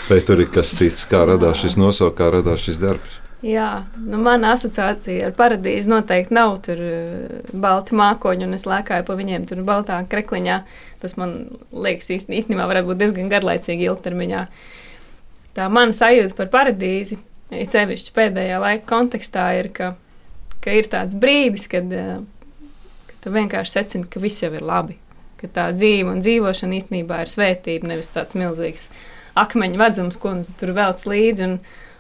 Vai 0.06 0.20
tur 0.22 0.44
ir 0.44 0.50
kas 0.54 0.70
cits? 0.78 1.08
Kā 1.10 1.24
radās 1.26 1.64
šis 1.64 1.74
nosaukums, 1.80 2.18
kā 2.20 2.30
radās 2.36 2.62
šis 2.62 2.78
darbs? 2.78 3.23
Jā. 3.44 3.68
Nu, 4.00 4.18
mana 4.24 4.54
asociācija 4.54 5.28
ar 5.28 5.34
paradīzi 5.36 5.90
noteikti 5.90 6.34
nav 6.34 6.56
tur 6.64 6.80
eh, 6.80 7.50
balti 7.52 7.96
mākoņi, 7.98 8.48
un 8.48 8.56
es 8.56 8.66
lēkāju 8.68 9.06
pa 9.08 9.16
viņiem 9.18 9.46
tur 9.50 9.62
baltā 9.66 10.00
krekliņā. 10.10 10.60
Tas 11.04 11.18
man 11.20 11.36
liekas 11.70 12.10
īst- 12.14 12.32
īstenībā 12.32 12.66
varētu 12.70 12.90
būt 12.90 13.02
diezgan 13.02 13.30
garlaicīgi 13.32 13.88
ilgtermiņā. 13.90 14.46
Tā 15.54 15.68
mana 15.70 15.94
sajūta 15.94 16.34
par 16.38 16.50
paradīzi, 16.50 17.20
it 17.54 17.74
sevišķi 17.74 18.14
pēdējā 18.16 18.58
laika 18.62 18.88
kontekstā, 18.88 19.46
ir, 19.60 19.70
ka, 19.76 19.92
ka 20.64 20.74
ir 20.74 20.88
tāds 20.90 21.14
brīdis, 21.14 21.68
kad, 21.70 21.92
eh, 21.92 22.20
kad 23.10 23.16
tu 23.22 23.34
vienkārši 23.36 23.78
secini, 23.78 24.10
ka 24.10 24.22
viss 24.24 24.42
jau 24.42 24.52
ir 24.56 24.64
labi. 24.64 24.98
Ka 25.40 25.48
tā 25.52 25.70
dzīve 25.76 26.08
un 26.10 26.24
dzīvošana 26.24 26.80
īstenībā 26.80 27.20
ir 27.20 27.30
svētība, 27.30 27.92
nevis 27.92 28.08
tāds 28.08 28.38
milzīgs 28.38 28.88
akmeņu 29.36 29.80
vadzums, 29.80 30.16
ko 30.20 30.38
nu 30.38 30.46
tu 30.46 30.54
tur 30.58 30.72
velc 30.76 31.02
līdzi. 31.04 31.48
Un, 31.48 31.58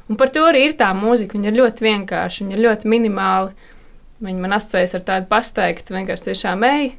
un 0.08 0.18
par 0.20 0.32
to 0.34 0.44
arī 0.48 0.66
ir 0.68 0.76
tā 0.80 0.90
mūzika. 0.96 1.38
Viņa 1.38 1.50
ir 1.50 1.60
ļoti 1.60 1.86
vienkārša, 1.86 2.44
viņa 2.44 2.56
ir 2.56 2.64
ļoti 2.66 2.90
minimāla. 2.92 3.72
Viņa 4.24 4.44
man 4.44 4.56
asociējas 4.56 4.96
ar 4.98 5.08
tādu 5.08 5.28
pasteigtu, 5.30 5.96
vienkārši 5.96 6.30
tiešām 6.30 6.68
ej 6.68 6.92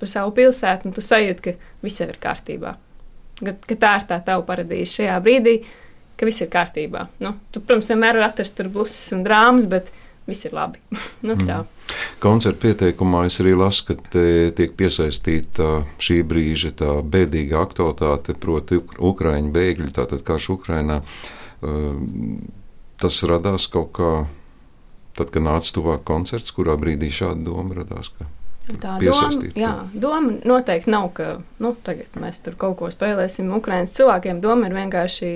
pa 0.00 0.08
savu 0.08 0.32
pilsētu, 0.36 0.88
un 0.88 0.96
tu 0.96 1.04
sajūti, 1.04 1.42
ka 1.44 1.84
viss 1.84 2.00
ir 2.00 2.16
kārtībā. 2.20 2.74
Ka, 3.40 3.52
ka 3.52 3.76
tā 3.76 3.94
ir 3.98 4.06
tā 4.08 4.20
tava 4.24 4.44
paradīze 4.48 5.00
šajā 5.00 5.16
brīdī, 5.24 5.58
ka 6.16 6.28
viss 6.28 6.40
ir 6.44 6.48
kārtībā. 6.52 7.06
Nu, 7.24 7.34
tu, 7.52 7.60
protams, 7.60 7.90
vienmēr 7.92 8.16
vari 8.16 8.30
atrast 8.30 8.56
tur 8.56 8.70
blusus 8.72 9.12
un 9.16 9.24
drāmas, 9.26 9.68
bet 9.68 9.90
viss 10.28 10.46
ir 10.48 10.54
labi. 10.56 10.80
nu, 11.28 11.36
tā. 11.44 11.62
Koncerta 12.22 12.62
pieteikumā 12.62 13.26
es 13.28 13.36
arī 13.42 13.52
lasu, 13.58 13.90
ka 13.90 13.98
tiek 14.56 14.72
piesaistīta 14.78 15.82
šī 16.00 16.20
brīža 16.30 16.72
tā 16.80 16.94
bēdīga 17.04 17.60
aktualitāte, 17.60 18.36
proti, 18.40 18.80
uk 18.80 18.96
Ukraiņu 19.12 19.52
bēgļi, 19.56 19.92
tātad 20.00 20.24
karš 20.24 20.52
Ukrainā. 20.56 21.00
Um, 21.00 21.36
Tas 23.00 23.22
radās 23.24 23.66
kaut 23.72 23.94
kā, 23.96 24.10
tad, 25.16 25.30
kad 25.32 25.44
nāca 25.44 25.72
tuvāk 25.76 26.04
koncerts, 26.08 26.52
kurā 26.56 26.76
brīdī 26.80 27.08
šāda 27.12 27.44
doma 27.46 27.78
radās. 27.80 28.12
Tā 28.70 28.98
doma, 29.02 29.30
jā, 29.58 29.70
doma 29.98 30.34
noteikti 30.46 30.92
nav, 30.92 31.08
ka 31.16 31.30
nu, 31.62 31.72
tagad 31.86 32.18
mēs 32.20 32.42
tur 32.44 32.54
kaut 32.60 32.76
ko 32.78 32.90
spēlēsim 32.92 33.48
Ukraiņas 33.56 33.96
cilvēkiem. 33.96 34.42
Doma 34.44 34.68
ir 34.68 34.76
vienkārši 34.76 35.30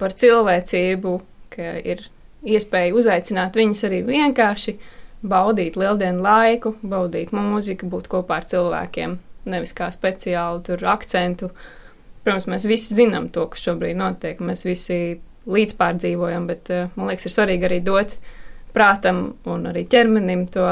par 0.00 0.12
cilvēcību, 0.18 1.14
ka 1.54 1.76
ir 1.80 2.04
iespēja 2.44 2.94
uzaicināt 2.98 3.56
viņus 3.56 3.84
arī 3.88 4.02
vienkārši 4.04 4.76
baudīt 5.24 5.78
lieldienu 5.80 6.24
laiku, 6.24 6.74
baudīt 6.82 7.32
mūziku, 7.32 7.88
būt 7.88 8.10
kopā 8.12 8.42
ar 8.42 8.48
cilvēkiem. 8.50 9.16
Nevis 9.48 9.72
kā 9.76 9.90
speciāli 9.92 10.62
tur 10.66 10.84
akcentu. 10.92 11.50
Protams, 12.24 12.48
mēs 12.48 12.66
visi 12.68 12.96
zinām 12.96 13.28
to, 13.32 13.46
kas 13.52 13.66
šobrīd 13.66 13.98
notiek. 14.00 14.40
Mēs 14.40 14.64
visi 14.64 15.20
līdzpārdzīvojam, 15.50 16.48
bet 16.48 16.72
uh, 16.72 16.90
man 16.96 17.10
liekas, 17.10 17.28
ir 17.28 17.34
svarīgi 17.36 17.68
arī 17.68 17.80
dot 17.84 18.16
prātam 18.74 19.34
un 19.50 19.68
arī 19.70 19.84
ķermenim 19.90 20.46
to 20.52 20.66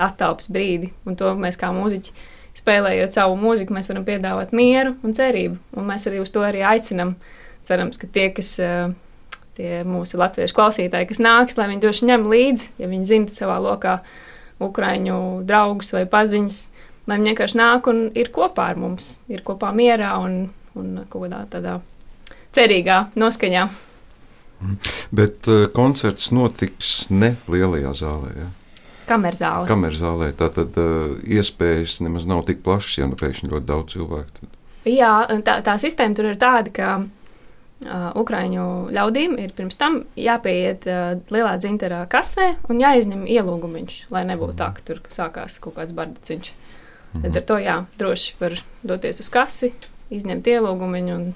attālpas 0.00 0.50
brīdi. 0.52 0.92
Un 1.08 1.18
to 1.18 1.32
mēs 1.38 1.58
kā 1.60 1.72
mūziķi, 1.74 2.14
spēlējot 2.56 3.16
savu 3.16 3.34
mūziku, 3.40 3.74
mēs 3.76 3.90
varam 3.92 4.06
piedāvāt 4.06 4.54
mieru 4.56 4.94
un 5.04 5.16
cerību. 5.16 5.58
Un 5.76 5.90
mēs 5.90 6.06
arī 6.08 6.22
uz 6.22 6.32
to 6.32 6.44
arī 6.46 6.62
aicinam. 6.64 7.16
Cerams, 7.66 7.98
ka 7.98 8.06
tie, 8.14 8.28
kas 8.30 8.52
uh, 8.62 8.94
tie 9.56 9.82
mūsu 9.88 10.20
latviešu 10.20 10.56
klausītāji, 10.56 11.10
kas 11.10 11.22
nāks, 11.22 11.58
lai 11.58 11.70
viņi 11.72 11.82
droši 11.82 12.08
ņem 12.10 12.26
līdzi, 12.30 12.70
ja 12.80 12.90
viņi 12.90 13.08
zina 13.08 13.34
savā 13.34 13.56
lokā 13.64 13.98
ukraiņu 14.62 15.18
draugus 15.48 15.92
vai 15.96 16.04
paziņas, 16.08 16.60
lai 17.06 17.18
viņi 17.18 17.32
vienkārši 17.32 17.60
nāk 17.60 17.90
un 17.90 18.06
ir 18.18 18.30
kopā 18.34 18.70
ar 18.72 18.80
mums, 18.80 19.16
ir 19.32 19.44
kopā 19.46 19.72
mierā 19.76 20.14
un, 20.22 20.46
un 20.78 21.02
kaut 21.10 21.26
kādā 21.26 21.44
tādā 21.52 21.78
cerīgā 22.56 23.00
noskaņā. 23.18 23.66
Bet 25.14 25.48
uh, 25.52 25.66
koncerts 25.76 26.30
notiks 26.32 27.10
ne 27.12 27.34
lielajā 27.52 27.92
zālē. 27.98 28.30
Ja? 28.40 28.46
Kamerzāle. 29.06 29.68
Kameras 29.68 30.00
zālē 30.00 30.32
tā 30.34 30.48
tad 30.54 30.74
uh, 30.80 31.18
iespējas 31.22 32.00
nemaz 32.02 32.26
nav 32.26 32.46
tik 32.48 32.64
plašas, 32.66 32.96
ja 32.98 33.10
nu 33.10 33.18
pēkšņi 33.20 33.52
ļoti 33.52 33.68
daudz 33.68 33.94
cilvēku. 33.94 34.40
Tad. 34.40 34.56
Jā, 34.86 35.12
tā, 35.46 35.60
tā 35.66 35.76
sistēma 35.82 36.16
tur 36.16 36.30
ir 36.30 36.40
tāda, 36.40 36.72
ka 36.74 36.88
uh, 37.02 38.08
Ukrāņu 38.18 38.66
ļaudīm 38.96 39.36
ir 39.42 39.52
pirms 39.54 39.78
tam 39.78 40.00
jāpieiet 40.18 40.88
uh, 40.90 41.20
lielā 41.34 41.54
dzinterā 41.62 42.04
kasē 42.10 42.54
un 42.70 42.82
jāizņem 42.82 43.26
ielūgumiņš, 43.36 44.00
lai 44.14 44.24
nebūtu 44.30 44.58
tā, 44.58 44.72
ka 44.74 44.86
tur 44.86 45.02
sākās 45.12 45.60
kaut 45.62 45.78
kāds 45.78 45.94
bardiciņš. 45.98 46.52
Līdz 47.24 47.40
ar 47.40 47.48
to 47.48 47.58
jā, 47.62 47.80
droši 48.00 48.36
var 48.40 48.58
doties 48.86 49.22
uz 49.24 49.32
kasi, 49.32 49.72
izņemt 50.14 50.48
ielūgumiņu 50.52 51.16
un 51.16 51.26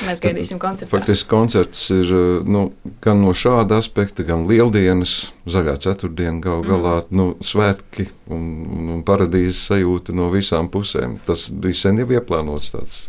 Mēs 0.00 0.22
gaidīsim 0.24 0.58
koncertu. 0.60 0.90
Faktiski 0.92 1.28
koncerts 1.30 1.84
ir 1.92 2.08
eh, 2.16 2.48
nu, 2.48 2.64
gan 3.04 3.20
no 3.22 3.34
šāda 3.36 3.78
aspekta, 3.82 4.24
gan 4.26 4.46
lieldienas, 4.48 5.32
zaļā 5.44 5.76
ceturtdiena, 5.84 6.40
gal 6.42 6.64
galā 6.66 6.96
mm. 7.02 7.16
nu, 7.18 7.26
svētki 7.44 8.08
un, 8.32 8.46
un, 8.64 8.90
un 8.96 9.02
paradīzes 9.06 9.60
sajūta 9.68 10.14
no 10.16 10.30
visām 10.32 10.70
pusēm. 10.72 11.18
Tas 11.26 11.50
bija 11.52 11.84
sen 11.84 12.00
jau 12.02 12.08
ieplānots 12.16 12.72
tāds. 12.74 13.02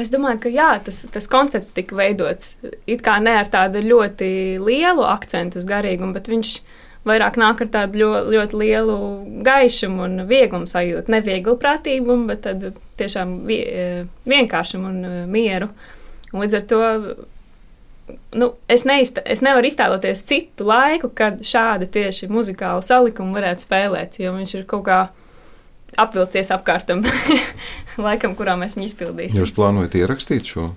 Es 0.00 0.10
domāju, 0.10 0.40
ka 0.42 0.50
jā, 0.50 0.72
tas, 0.82 1.04
tas 1.14 1.30
koncepts 1.30 1.70
tika 1.76 1.94
veidots 1.94 2.56
it 2.90 3.04
kā 3.06 3.20
ne 3.22 3.36
ar 3.38 3.46
tādu 3.46 3.78
ļoti 3.84 4.30
lielu 4.58 5.04
akcentu 5.06 5.60
uz 5.60 5.68
garīgumu, 5.68 6.16
bet 6.16 6.26
viņš 6.32 6.56
vairāk 7.08 7.38
nāk 7.40 7.62
ar 7.64 7.70
tādu 7.72 8.00
ļoti, 8.00 8.34
ļoti 8.36 8.60
lielu 8.62 8.96
gaišumu 9.46 10.06
un 10.06 10.24
vieglumu 10.30 10.68
sajūtu. 10.70 11.12
Ne 11.12 11.20
vieglu 11.24 11.56
prātīgumu, 11.60 12.30
bet 12.32 12.48
tiešām 13.00 13.36
vienkāršumu 14.30 14.90
un 14.90 15.30
mieru. 15.32 15.70
Un 16.32 16.42
līdz 16.42 16.58
ar 16.58 16.66
to 16.70 16.82
nu, 18.34 18.52
es, 18.68 18.84
neizta, 18.88 19.22
es 19.24 19.42
nevaru 19.44 19.68
iztēloties 19.68 20.24
citu 20.28 20.66
laiku, 20.68 21.10
kad 21.16 21.40
šādi 21.46 21.88
tieši 21.94 22.28
muzikāli 22.32 22.84
salikumi 22.84 23.36
varētu 23.36 23.66
spēlēt, 23.66 24.18
jo 24.20 24.34
viņš 24.36 24.56
ir 24.58 24.66
kaut 24.70 24.86
kādā 24.88 25.12
apvilcies 26.00 26.50
apkārtam 26.54 27.04
laikam, 28.06 28.34
kurā 28.38 28.56
mēs 28.58 28.74
viņu 28.78 28.90
izpildīsim. 28.90 29.40
Jūs 29.40 29.54
plānojat 29.54 29.94
ierakstīt 30.00 30.54
šo? 30.54 30.72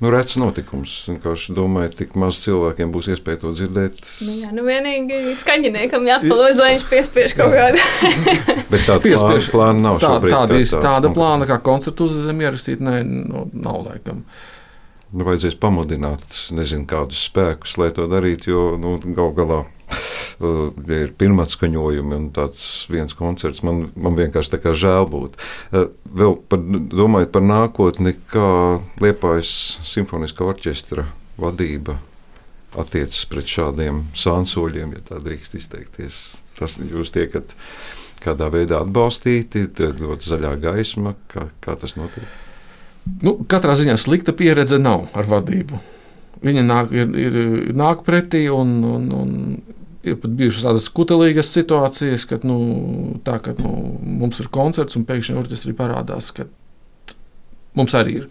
Nu, 0.00 0.08
redzams, 0.08 0.38
notikums. 0.40 0.92
Vienkārši 1.10 1.52
domāju, 1.52 1.90
tik 1.98 2.14
maz 2.18 2.38
cilvēkiem 2.40 2.92
būs 2.94 3.10
iespēja 3.12 3.42
to 3.42 3.50
dzirdēt. 3.52 3.98
Nu, 4.24 4.36
jā, 4.40 4.52
nu 4.56 4.64
vienīgi 4.64 5.34
skaņiniekam 5.36 6.06
jāpalūdz, 6.08 6.60
lai 6.60 6.70
viņš 6.72 6.86
piespiež 6.88 7.34
kaut 7.36 7.52
kādu. 7.52 7.82
Bet 8.72 8.86
tāda 8.88 9.02
plāna, 9.04 9.42
plāna 9.52 9.84
nav 9.84 10.00
tā, 10.00 10.14
šobrīd. 10.14 10.36
Tāda, 10.36 10.56
tāds 10.62 10.72
tāda 10.86 11.10
plāna, 11.12 11.48
kā 11.50 11.60
koncertu 11.66 12.08
uzdevumu 12.08 12.46
ierakstīt, 12.46 12.80
ne, 12.80 13.02
nu, 13.04 13.44
nav 13.52 13.82
laikam. 13.90 14.24
Nu, 15.10 15.26
vajadzēs 15.26 15.58
pamudināt, 15.60 16.24
nezinu, 16.56 16.88
kādus 16.88 17.26
spēkus, 17.28 17.76
lai 17.82 17.90
to 17.92 18.08
darītu, 18.08 18.54
jo 18.54 18.64
nu, 18.80 18.96
gal 19.12 19.34
galā 19.36 19.62
uh, 20.40 20.68
ir 20.90 21.14
pirmā 21.20 21.46
skaņojumi 21.48 22.16
un 22.16 22.28
tāds 22.34 22.64
viens 22.90 23.16
koncerts. 23.16 23.62
Man, 23.66 23.88
man 23.94 24.18
vienkārši 24.18 24.54
tā 24.56 24.60
kā 24.62 24.74
žēl 24.78 25.08
būt. 25.12 25.38
Uh, 25.70 25.88
vēl 26.04 26.36
par, 26.50 26.62
domājot 26.64 27.32
par 27.34 27.46
nākotni, 27.46 28.16
kā 28.32 28.50
Liepājas 29.02 29.52
simfoniskā 29.86 30.46
orķestra 30.48 31.08
vadība 31.40 32.00
attiecas 32.78 33.24
pret 33.30 33.48
šādiem 33.50 34.04
sānsoļiem, 34.16 34.94
ja 34.94 35.06
tā 35.08 35.22
drīkst 35.22 35.56
izteikties. 35.58 36.20
Tas 36.58 36.76
jūs 36.78 37.10
tiekat 37.14 37.56
kādā 38.20 38.50
veidā 38.52 38.82
atbalstīti, 38.84 39.64
tad 39.74 40.02
ļoti 40.02 40.28
zaļā 40.28 40.54
gaisma, 40.60 41.16
kā, 41.32 41.48
kā 41.64 41.76
tas 41.80 41.96
notiek. 41.98 42.28
Nu, 43.24 43.38
katrā 43.48 43.74
ziņā 43.78 43.96
slikta 43.98 44.34
pieredze 44.36 44.78
nav 44.78 45.08
ar 45.16 45.28
vadību. 45.28 45.80
Viņa 46.44 46.62
nāk, 46.64 46.92
ir, 46.96 47.10
ir, 47.20 47.38
nāk 47.76 48.04
pretī 48.06 48.46
un, 48.52 48.76
un, 48.86 49.08
un 49.16 49.32
ir 50.06 50.20
pat 50.20 50.36
bijušas 50.36 50.66
tādas 50.68 50.88
kutelīgas 50.94 51.52
situācijas, 51.54 52.26
kad 52.30 52.46
nu, 52.48 52.60
tā, 53.26 53.38
kad, 53.44 53.60
nu, 53.62 53.74
mums 54.22 54.40
ir 54.40 54.48
koncerts 54.52 54.96
un 54.98 55.06
pēkšņi 55.08 55.36
orķestrī 55.40 55.76
parādās, 55.76 56.32
ka 56.36 56.48
mums 57.78 57.96
arī 57.98 58.22
ir. 58.22 58.30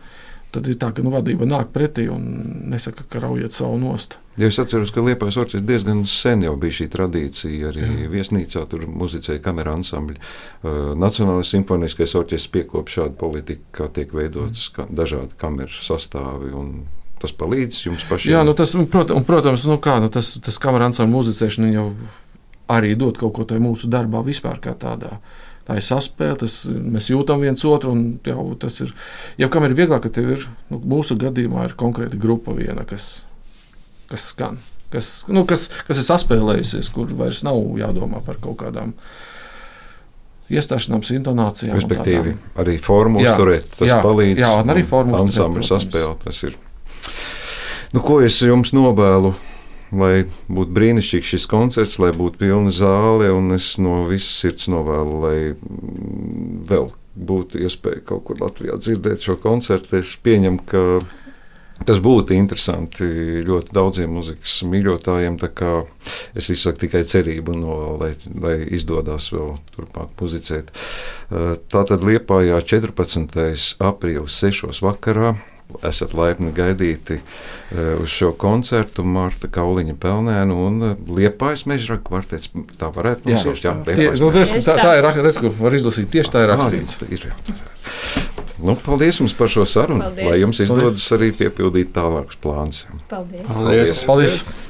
Tad 0.50 0.66
ir 0.66 0.80
tā, 0.82 0.88
ka 0.98 1.04
nu, 1.06 1.12
vadība 1.14 1.46
nāk 1.46 1.70
pretī 1.76 2.08
un 2.10 2.24
nesaka, 2.72 3.04
ka 3.06 3.22
raujiet 3.22 3.54
savu 3.54 3.78
nost. 3.78 4.16
Ja 4.40 4.48
es 4.50 4.58
atceros, 4.58 4.90
ka 4.96 5.04
Liepais 5.06 5.36
orķestris 5.38 5.66
diezgan 5.68 6.02
sen 6.10 6.42
jau 6.42 6.56
bija 6.58 6.80
šī 6.80 6.88
tradīcija. 6.90 7.70
Arī 7.70 7.84
Jā. 7.84 8.08
viesnīcā 8.16 8.64
tur 8.72 8.88
muzicēja 8.90 9.44
kamerā 9.46 9.76
ansambļi. 9.78 10.18
Uh, 10.18 10.80
Nacionālais 10.98 11.52
simfoniskais 11.54 12.16
orķestris 12.18 12.54
piekop 12.56 12.90
šādu 12.90 13.14
politiku, 13.20 13.68
kā 13.78 13.92
tiek 13.94 14.16
veidotas 14.16 14.72
ka, 14.74 14.88
dažādi 14.90 15.38
kameru 15.38 15.84
sastāvi. 15.86 16.50
Tas 17.20 17.34
palīdz 17.36 17.84
jums 17.90 18.06
pašiem. 18.08 18.32
Jā, 18.32 18.46
nu 18.48 18.56
tas, 18.56 18.72
un, 18.80 18.88
protams, 18.88 19.18
un, 19.20 19.28
protams 19.28 19.66
nu 19.68 19.76
kā, 19.84 19.98
nu 20.04 20.08
tas, 20.14 20.32
tas 20.44 20.60
kamerā 20.62 20.88
ansambļu 20.88 21.18
muzicēšana 21.18 21.72
jau 21.74 21.88
arī 22.72 22.96
dod 23.00 23.20
kaut 23.20 23.34
ko 23.36 23.46
tajā 23.50 23.64
mūsu 23.64 23.90
darbā 23.92 24.22
vispār 24.26 24.62
kā 24.64 24.76
tādā. 24.80 25.18
Tā 25.70 25.78
ir 25.78 25.86
saspēle, 25.86 26.48
mēs 26.96 27.12
jūtam 27.12 27.44
viens 27.44 27.62
otru. 27.68 27.92
Jau, 28.26 28.46
tas 28.62 28.80
ir, 28.82 28.94
jau 29.38 29.50
kam 29.54 29.68
ir 29.68 29.76
vieglāk, 29.78 30.06
ka 30.06 30.14
tev 30.16 30.32
ir, 30.34 30.46
nu, 30.72 30.80
mūsu 30.96 31.18
gadījumā 31.20 31.68
ir 31.68 31.76
konkrēta 31.78 32.18
grupa 32.18 32.56
viena, 32.58 32.86
kas, 32.90 33.10
kas 34.10 34.32
skan, 34.32 34.58
kas, 34.94 35.12
nu, 35.30 35.44
kas, 35.50 35.68
kas 35.86 36.02
ir 36.02 36.08
saspēlējusies, 36.08 36.90
kur 36.96 37.12
vairs 37.20 37.44
nav 37.46 37.60
jādomā 37.78 38.24
par 38.26 38.40
kaut 38.42 38.58
kādām 38.64 38.96
iestāšanām, 40.50 41.04
intonācijām. 41.20 41.78
Respektīvi, 41.78 42.34
arī 42.58 42.80
formu 42.82 43.22
uzturēt, 43.22 43.70
tas 43.78 43.92
jā, 43.92 44.00
palīdz. 44.06 44.42
Jā, 44.42 44.56
un 44.64 44.74
arī 44.74 44.88
formu 44.88 45.20
uzturēt. 45.20 45.36
Ansambļu 45.36 45.70
saspēle, 45.70 46.16
tas 46.24 46.42
ir. 46.50 46.58
Nu, 47.90 48.04
ko 48.06 48.20
es 48.22 48.42
jums 48.46 48.74
novēlu? 48.76 49.34
lai 49.96 50.26
būtu 50.50 50.74
brīnišķīgs 50.76 51.32
šis 51.34 51.48
koncerts, 51.50 52.00
lai 52.02 52.12
būtu 52.16 52.44
pilna 52.44 52.74
zāle, 52.74 53.32
un 53.34 53.54
es 53.56 53.74
no 53.82 54.04
visas 54.10 54.42
sirds 54.44 54.70
novēlu, 54.72 55.22
lai 55.24 55.38
vēl 56.70 56.92
būtu 57.20 57.64
iespēja 57.66 58.06
kaut 58.12 58.28
kur 58.28 58.44
Latvijā 58.44 58.78
dzirdēt 58.80 59.26
šo 59.26 59.40
koncertu. 59.42 59.98
Es 60.00 60.14
pieņemu, 60.22 60.62
ka 60.70 60.84
tas 61.90 62.00
būtu 62.04 62.36
interesanti 62.38 63.08
ļoti 63.48 63.76
daudziem 63.76 64.14
muzikas 64.20 64.60
mīļotājiem. 64.70 65.40
Es 66.38 66.52
izsaku 66.54 66.86
tikai 66.86 67.04
cerību, 67.10 67.58
no, 67.58 67.78
lai, 68.00 68.14
lai 68.40 68.56
izdodas 68.78 69.32
vēl 69.34 69.56
turpmāk 69.76 70.14
muzicēt. 70.22 70.72
Tā 71.30 71.86
tad 71.90 72.06
Liepājā 72.06 72.62
14. 72.62 73.80
aprīlis 73.90 74.44
6. 74.46 74.84
vakarā 74.86 75.34
esat 75.86 76.14
laipni 76.18 76.52
gaidīti 76.56 77.20
uz 78.02 78.10
šo 78.12 78.32
koncertu. 78.40 79.06
Marta 79.06 79.50
Kauliņa 79.52 79.96
Pelnēna 80.02 80.56
un 80.56 80.80
Liepājas 81.08 81.66
mežra 81.70 82.00
kvartets. 82.04 82.52
Tā 82.80 82.92
varētu 82.96 83.30
nosaukt. 83.30 83.64
Jā, 83.66 83.76
Tie, 83.90 84.10
nu, 84.20 84.32
tas, 84.36 84.54
tā, 84.66 84.78
tā 84.82 84.96
ir 84.98 85.06
rakstīts, 85.06 85.42
kur 85.44 85.54
var 85.62 85.78
izlasīt. 85.78 86.10
Tieši 86.14 86.34
tā 86.36 86.46
ir 86.46 86.54
rakstīts. 86.54 86.98
Ah, 87.04 87.14
ir, 87.14 87.30
jā. 87.30 88.26
Nu, 88.60 88.76
paldies 88.76 89.22
jums 89.22 89.36
par 89.40 89.52
šo 89.52 89.64
sarunu. 89.70 90.10
Paldies. 90.10 90.28
Lai 90.28 90.42
jums 90.42 90.60
izdodas 90.66 91.06
arī 91.16 91.32
piepildīt 91.38 91.94
tālākus 91.96 92.40
plānus. 92.44 92.84
Paldies! 93.12 93.46
Paldies! 93.48 94.04
Paldies. 94.10 94.69